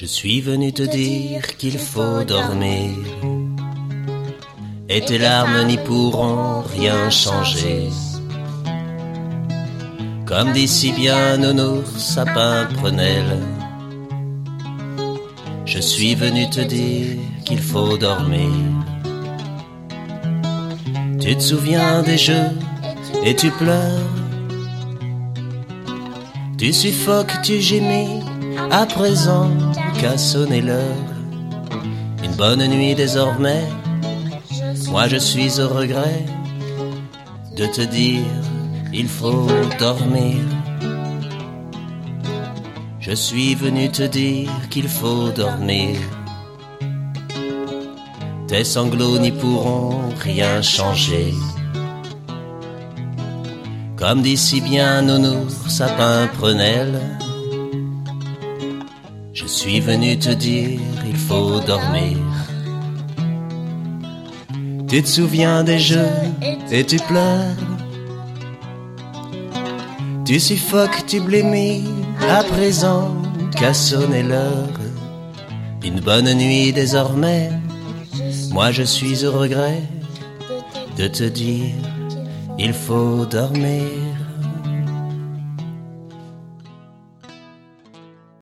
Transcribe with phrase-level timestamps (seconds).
[0.00, 2.90] Je suis venu te dire qu'il faut dormir.
[4.88, 7.88] Et tes larmes n'y pourront rien changer.
[10.24, 13.42] Comme dit si bien Nounours sapin prunelle.
[15.66, 18.52] Je suis venu te dire qu'il faut dormir.
[21.20, 22.52] Tu te souviens des jeux
[23.24, 24.14] et tu pleures.
[26.56, 28.22] Tu suffoques, tu gémis,
[28.70, 29.50] à présent
[29.98, 31.06] qu'à sonner l'heure.
[32.24, 33.64] Une bonne nuit désormais,
[34.88, 36.24] moi je suis au regret
[37.56, 38.24] de te dire
[38.92, 39.48] il faut
[39.78, 40.38] dormir.
[43.00, 45.96] Je suis venu te dire qu'il faut dormir.
[48.46, 51.34] Tes sanglots n'y pourront rien changer.
[53.96, 57.00] Comme dit si bien Nounours, sapin prunelle,
[59.40, 62.16] je suis venu te dire il faut dormir.
[64.88, 66.16] Tu te souviens des jeux
[66.72, 67.54] et tu pleures.
[70.24, 71.84] Tu suffoques, tu blémis,
[72.28, 73.14] à présent
[73.56, 74.76] qu'à sonner l'heure.
[75.84, 77.50] Une bonne nuit désormais,
[78.50, 79.82] moi je suis au regret
[80.96, 81.76] de te dire
[82.58, 83.84] il faut dormir.